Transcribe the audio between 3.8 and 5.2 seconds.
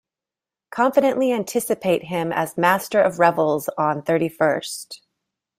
thirty-first.